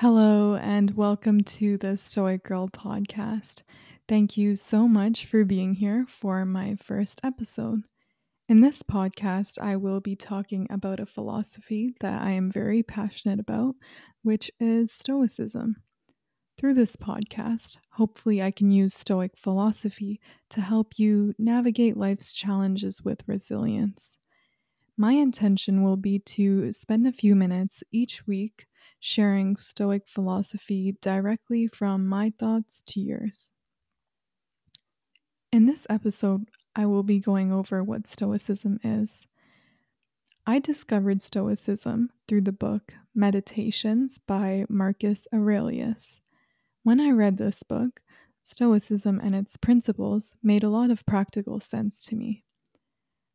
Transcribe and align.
Hello, 0.00 0.54
and 0.54 0.92
welcome 0.92 1.42
to 1.42 1.76
the 1.76 1.98
Stoic 1.98 2.42
Girl 2.42 2.70
podcast. 2.70 3.60
Thank 4.08 4.34
you 4.34 4.56
so 4.56 4.88
much 4.88 5.26
for 5.26 5.44
being 5.44 5.74
here 5.74 6.06
for 6.08 6.46
my 6.46 6.74
first 6.76 7.20
episode. 7.22 7.82
In 8.48 8.62
this 8.62 8.82
podcast, 8.82 9.58
I 9.60 9.76
will 9.76 10.00
be 10.00 10.16
talking 10.16 10.66
about 10.70 11.00
a 11.00 11.04
philosophy 11.04 11.92
that 12.00 12.22
I 12.22 12.30
am 12.30 12.50
very 12.50 12.82
passionate 12.82 13.40
about, 13.40 13.74
which 14.22 14.50
is 14.58 14.90
Stoicism. 14.90 15.76
Through 16.56 16.72
this 16.72 16.96
podcast, 16.96 17.76
hopefully, 17.90 18.42
I 18.42 18.52
can 18.52 18.70
use 18.70 18.94
Stoic 18.94 19.36
philosophy 19.36 20.18
to 20.48 20.62
help 20.62 20.98
you 20.98 21.34
navigate 21.38 21.98
life's 21.98 22.32
challenges 22.32 23.02
with 23.04 23.28
resilience. 23.28 24.16
My 24.96 25.12
intention 25.12 25.82
will 25.82 25.98
be 25.98 26.20
to 26.20 26.72
spend 26.72 27.06
a 27.06 27.12
few 27.12 27.34
minutes 27.34 27.84
each 27.92 28.26
week 28.26 28.64
sharing 29.00 29.56
Stoic 29.56 30.06
philosophy 30.06 30.94
directly 31.00 31.66
from 31.66 32.06
my 32.06 32.32
thoughts 32.38 32.82
to 32.86 33.00
yours. 33.00 33.50
In 35.50 35.66
this 35.66 35.86
episode, 35.90 36.48
I 36.76 36.86
will 36.86 37.02
be 37.02 37.18
going 37.18 37.50
over 37.50 37.82
what 37.82 38.06
Stoicism 38.06 38.78
is. 38.84 39.26
I 40.46 40.58
discovered 40.58 41.22
Stoicism 41.22 42.10
through 42.28 42.42
the 42.42 42.52
book 42.52 42.94
Meditations 43.14 44.18
by 44.26 44.64
Marcus 44.68 45.26
Aurelius. 45.34 46.20
When 46.82 47.00
I 47.00 47.10
read 47.10 47.38
this 47.38 47.62
book, 47.62 48.00
Stoicism 48.42 49.18
and 49.20 49.34
its 49.34 49.56
principles 49.56 50.34
made 50.42 50.62
a 50.62 50.70
lot 50.70 50.90
of 50.90 51.04
practical 51.06 51.58
sense 51.58 52.04
to 52.06 52.16
me. 52.16 52.44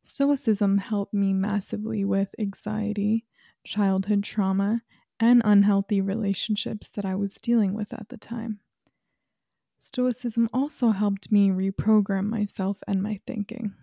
Stoicism 0.02 0.78
helped 0.78 1.12
me 1.12 1.32
massively 1.32 2.04
with 2.04 2.34
anxiety, 2.38 3.24
childhood 3.64 4.22
trauma, 4.22 4.82
and 5.18 5.42
unhealthy 5.44 6.00
relationships 6.00 6.88
that 6.90 7.04
I 7.04 7.14
was 7.14 7.36
dealing 7.36 7.74
with 7.74 7.92
at 7.92 8.08
the 8.08 8.16
time. 8.16 8.60
Stoicism 9.78 10.48
also 10.52 10.90
helped 10.90 11.30
me 11.30 11.48
reprogram 11.50 12.28
myself 12.28 12.78
and 12.88 13.02
my 13.02 13.20
thinking. 13.26 13.74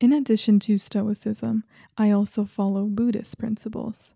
In 0.00 0.12
addition 0.12 0.58
to 0.60 0.78
Stoicism, 0.78 1.64
I 1.96 2.10
also 2.10 2.44
follow 2.44 2.86
Buddhist 2.86 3.38
principles. 3.38 4.14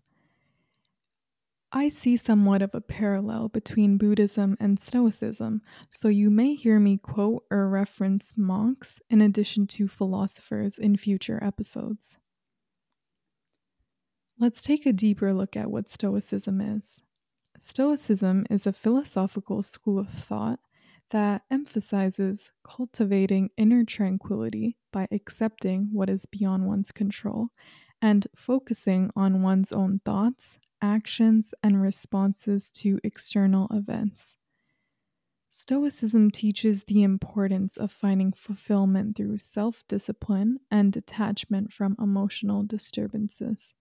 I 1.71 1.89
see 1.89 2.17
somewhat 2.17 2.61
of 2.61 2.73
a 2.73 2.81
parallel 2.81 3.49
between 3.49 3.97
Buddhism 3.97 4.57
and 4.59 4.79
Stoicism, 4.79 5.61
so 5.89 6.07
you 6.07 6.29
may 6.29 6.55
hear 6.55 6.79
me 6.79 6.97
quote 6.97 7.43
or 7.51 7.69
reference 7.69 8.33
monks 8.35 8.99
in 9.09 9.21
addition 9.21 9.67
to 9.67 9.87
philosophers 9.87 10.77
in 10.77 10.97
future 10.97 11.39
episodes. 11.41 12.17
Let's 14.39 14.61
take 14.61 14.85
a 14.85 14.93
deeper 14.93 15.33
look 15.33 15.55
at 15.57 15.71
what 15.71 15.89
Stoicism 15.89 16.61
is. 16.61 17.01
Stoicism 17.57 18.45
is 18.51 18.67
a 18.67 18.73
philosophical 18.73 19.63
school 19.63 19.97
of 19.97 20.09
thought 20.09 20.59
that 21.09 21.41
emphasizes 21.49 22.51
cultivating 22.63 23.49
inner 23.57 23.83
tranquility 23.83 24.77
by 24.93 25.07
accepting 25.09 25.89
what 25.91 26.07
is 26.07 26.27
beyond 26.27 26.67
one's 26.67 26.91
control 26.91 27.47
and 27.99 28.27
focusing 28.35 29.09
on 29.15 29.41
one's 29.41 29.71
own 29.71 30.01
thoughts, 30.05 30.59
actions, 30.83 31.55
and 31.63 31.81
responses 31.81 32.71
to 32.73 32.99
external 33.03 33.67
events. 33.71 34.35
Stoicism 35.49 36.29
teaches 36.29 36.83
the 36.83 37.01
importance 37.01 37.75
of 37.75 37.91
finding 37.91 38.31
fulfillment 38.33 39.17
through 39.17 39.39
self 39.39 39.83
discipline 39.87 40.59
and 40.69 40.93
detachment 40.93 41.73
from 41.73 41.95
emotional 41.97 42.61
disturbances. 42.61 43.73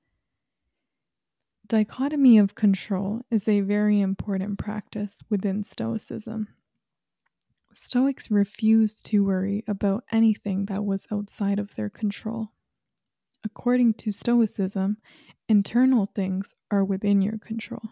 Dichotomy 1.69 2.39
of 2.39 2.55
control 2.55 3.22
is 3.28 3.48
a 3.48 3.61
very 3.61 4.00
important 4.00 4.56
practice 4.56 5.19
within 5.28 5.64
Stoicism. 5.64 6.47
Stoics 7.73 8.31
refused 8.31 9.05
to 9.06 9.25
worry 9.25 9.64
about 9.67 10.05
anything 10.12 10.67
that 10.67 10.84
was 10.84 11.08
outside 11.11 11.58
of 11.58 11.75
their 11.75 11.91
control. 11.91 12.52
According 13.42 13.95
to 13.95 14.13
Stoicism, 14.13 14.98
internal 15.48 16.07
things 16.14 16.55
are 16.70 16.85
within 16.85 17.20
your 17.20 17.39
control. 17.39 17.83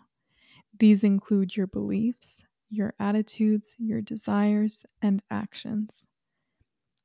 These 0.79 1.03
include 1.03 1.57
your 1.57 1.67
beliefs, 1.67 2.43
your 2.71 2.95
attitudes, 3.01 3.75
your 3.79 4.01
desires, 4.01 4.87
and 5.03 5.21
actions. 5.33 6.07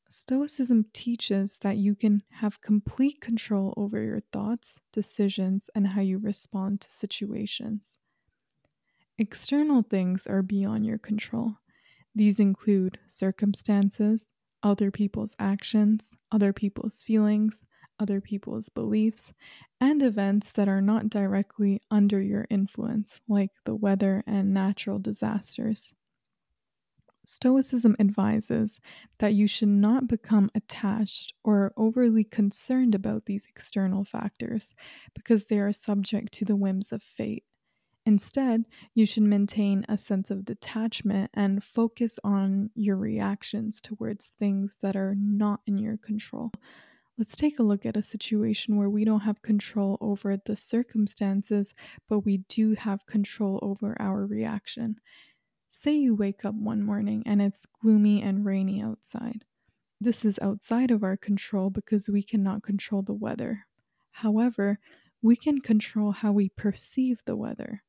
Stoicism 0.10 0.86
teaches 0.92 1.58
that 1.60 1.78
you 1.78 1.96
can 1.96 2.24
have 2.32 2.60
complete 2.62 3.22
control 3.22 3.74
over 3.78 4.02
your 4.04 4.20
thoughts, 4.20 4.82
decisions, 4.92 5.70
and 5.74 5.88
how 5.88 6.02
you 6.02 6.18
respond 6.18 6.82
to 6.82 6.92
situations. 6.92 7.98
External 9.18 9.84
things 9.84 10.26
are 10.26 10.42
beyond 10.42 10.86
your 10.86 10.98
control. 10.98 11.58
These 12.16 12.40
include 12.40 13.00
circumstances, 13.08 14.28
other 14.64 14.92
people's 14.92 15.36
actions, 15.40 16.14
other 16.32 16.54
people's 16.54 17.04
feelings, 17.04 17.66
other 18.00 18.22
people's 18.22 18.70
beliefs, 18.70 19.34
and 19.80 20.02
events 20.02 20.52
that 20.54 20.68
are 20.68 20.82
not 20.82 21.10
directly 21.10 21.82
under 21.92 22.22
your 22.22 22.48
influence, 22.50 23.20
like 23.28 23.52
the 23.66 23.76
weather 23.76 24.24
and 24.26 24.54
natural 24.54 25.00
disasters. 25.00 25.94
Stoicism 27.30 27.96
advises 28.00 28.80
that 29.20 29.36
you 29.36 29.46
should 29.46 29.70
not 29.70 30.08
become 30.08 30.50
attached 30.56 31.32
or 31.44 31.74
overly 31.78 32.24
concerned 32.24 32.96
about 32.96 33.28
these 33.28 33.46
external 33.48 34.04
factors 34.04 34.74
because 35.14 35.46
they 35.46 35.60
are 35.60 35.72
subject 35.72 36.34
to 36.34 36.44
the 36.44 36.56
whims 36.56 36.92
of 36.92 37.04
fate. 37.04 37.44
Instead, 38.04 38.66
you 38.96 39.06
should 39.06 39.22
maintain 39.22 39.86
a 39.88 39.96
sense 39.96 40.32
of 40.32 40.44
detachment 40.44 41.30
and 41.36 41.64
focus 41.64 42.18
on 42.24 42.72
your 42.74 42.98
reactions 42.98 43.80
towards 43.80 44.34
things 44.40 44.78
that 44.82 44.96
are 44.96 45.14
not 45.16 45.60
in 45.68 45.78
your 45.78 45.98
control. 45.98 46.52
Let's 47.16 47.36
take 47.36 47.60
a 47.60 47.64
look 47.64 47.86
at 47.86 47.98
a 47.98 48.02
situation 48.02 48.76
where 48.76 48.90
we 48.90 49.06
don't 49.06 49.20
have 49.20 49.44
control 49.44 50.00
over 50.02 50.36
the 50.36 50.56
circumstances, 50.56 51.76
but 52.08 52.22
we 52.22 52.38
do 52.50 52.74
have 52.74 53.06
control 53.06 53.60
over 53.62 53.96
our 54.00 54.26
reaction. 54.26 54.96
Say 55.70 55.94
you 55.94 56.16
wake 56.16 56.44
up 56.46 56.56
one 56.56 56.84
morning 56.84 57.24
and 57.26 57.42
it's 57.42 57.66
gloomy 57.82 58.22
and 58.22 58.44
rainy 58.44 58.82
outside. 58.82 59.46
This 60.02 60.26
is 60.26 60.40
outside 60.42 60.92
of 60.92 61.04
our 61.04 61.18
control 61.18 61.70
because 61.70 62.10
we 62.10 62.24
cannot 62.24 62.64
control 62.64 63.04
the 63.04 63.14
weather. 63.14 63.66
However, 64.12 64.80
we 65.22 65.36
can 65.36 65.62
control 65.62 66.12
how 66.12 66.32
we 66.32 66.50
perceive 66.50 67.20
the 67.26 67.36
weather. 67.36 67.84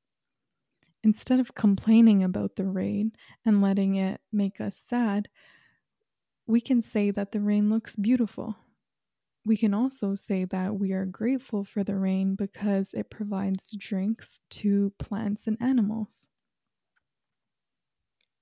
Instead 1.03 1.41
of 1.41 1.55
complaining 1.55 2.23
about 2.23 2.57
the 2.57 2.67
rain 2.67 3.13
and 3.45 3.63
letting 3.63 3.95
it 3.97 4.21
make 4.31 4.61
us 4.61 4.85
sad, 4.87 5.29
we 6.47 6.61
can 6.61 6.83
say 6.83 7.11
that 7.11 7.33
the 7.33 7.41
rain 7.41 7.71
looks 7.71 7.97
beautiful. 7.97 8.57
We 9.45 9.57
can 9.57 9.73
also 9.73 10.15
say 10.15 10.45
that 10.47 10.79
we 10.79 10.93
are 10.93 11.07
grateful 11.07 11.65
for 11.65 11.83
the 11.83 11.97
rain 11.97 12.35
because 12.35 12.93
it 12.93 13.09
provides 13.09 13.71
drinks 13.71 14.43
to 14.51 14.93
plants 14.99 15.47
and 15.47 15.57
animals. 15.61 16.27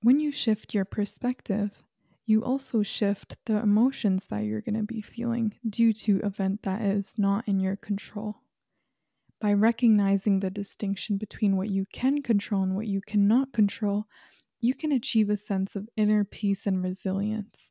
When 0.01 0.19
you 0.19 0.31
shift 0.31 0.73
your 0.73 0.85
perspective, 0.85 1.83
you 2.25 2.43
also 2.43 2.83
shift 2.83 3.37
the 3.45 3.57
emotions 3.57 4.25
that 4.25 4.45
you're 4.45 4.61
going 4.61 4.75
to 4.75 4.83
be 4.83 5.01
feeling 5.01 5.55
due 5.67 5.91
to 5.93 6.19
event 6.19 6.61
that 6.63 6.81
is 6.81 7.17
not 7.17 7.47
in 7.47 7.59
your 7.59 7.75
control. 7.75 8.35
By 9.41 9.53
recognizing 9.53 10.39
the 10.39 10.49
distinction 10.49 11.17
between 11.17 11.57
what 11.57 11.69
you 11.69 11.85
can 11.91 12.21
control 12.21 12.63
and 12.63 12.75
what 12.75 12.87
you 12.87 13.01
cannot 13.01 13.51
control, 13.53 14.05
you 14.61 14.73
can 14.73 14.91
achieve 14.91 15.29
a 15.29 15.37
sense 15.37 15.75
of 15.75 15.89
inner 15.95 16.23
peace 16.23 16.67
and 16.67 16.83
resilience. 16.83 17.69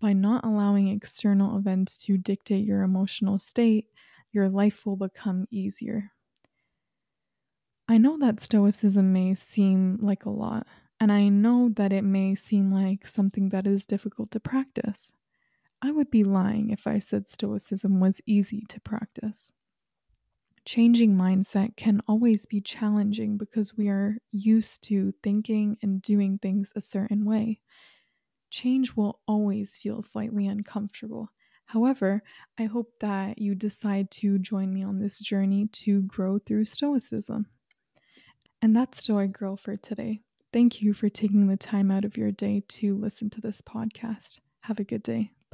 By 0.00 0.14
not 0.14 0.44
allowing 0.44 0.88
external 0.88 1.58
events 1.58 1.96
to 1.98 2.16
dictate 2.16 2.66
your 2.66 2.82
emotional 2.82 3.38
state, 3.38 3.88
your 4.32 4.48
life 4.48 4.86
will 4.86 4.96
become 4.96 5.46
easier. 5.50 6.12
I 7.88 7.98
know 7.98 8.16
that 8.18 8.40
Stoicism 8.40 9.12
may 9.12 9.34
seem 9.34 9.98
like 10.00 10.24
a 10.24 10.30
lot, 10.30 10.66
and 11.00 11.10
I 11.10 11.28
know 11.28 11.68
that 11.70 11.92
it 11.92 12.02
may 12.04 12.34
seem 12.34 12.70
like 12.70 13.06
something 13.06 13.48
that 13.50 13.66
is 13.66 13.86
difficult 13.86 14.30
to 14.32 14.40
practice. 14.40 15.12
I 15.82 15.92
would 15.92 16.10
be 16.10 16.24
lying 16.24 16.70
if 16.70 16.86
I 16.86 16.98
said 17.00 17.28
Stoicism 17.28 18.00
was 18.00 18.20
easy 18.26 18.62
to 18.68 18.80
practice. 18.80 19.52
Changing 20.64 21.16
mindset 21.16 21.76
can 21.76 22.00
always 22.06 22.46
be 22.46 22.60
challenging 22.62 23.36
because 23.36 23.76
we 23.76 23.88
are 23.88 24.16
used 24.30 24.82
to 24.84 25.12
thinking 25.22 25.76
and 25.82 26.00
doing 26.02 26.38
things 26.38 26.72
a 26.76 26.82
certain 26.82 27.24
way. 27.24 27.60
Change 28.50 28.94
will 28.96 29.20
always 29.26 29.76
feel 29.78 30.02
slightly 30.02 30.46
uncomfortable. 30.46 31.30
However, 31.66 32.22
I 32.58 32.64
hope 32.66 33.00
that 33.00 33.38
you 33.38 33.54
decide 33.54 34.10
to 34.12 34.38
join 34.38 34.74
me 34.74 34.82
on 34.84 35.00
this 35.00 35.20
journey 35.20 35.68
to 35.68 36.02
grow 36.02 36.38
through 36.38 36.66
Stoicism. 36.66 37.46
And 38.62 38.74
that's 38.74 38.98
Stoic 38.98 39.32
Girl 39.32 39.56
for 39.56 39.76
today. 39.76 40.22
Thank 40.52 40.82
you 40.82 40.94
for 40.94 41.08
taking 41.08 41.46
the 41.46 41.56
time 41.56 41.90
out 41.90 42.04
of 42.04 42.16
your 42.16 42.32
day 42.32 42.64
to 42.68 42.96
listen 42.96 43.30
to 43.30 43.40
this 43.40 43.62
podcast. 43.62 44.40
Have 44.62 44.80
a 44.80 44.84
good 44.84 45.02
day. 45.02 45.30